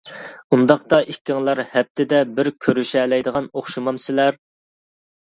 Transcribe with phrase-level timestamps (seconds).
[0.51, 4.41] -ئۇنداقتا ئىككىڭلار ھەپتىدە بىر كۆرۈشەلەيدىغان ئوخشىمامسىلەر؟!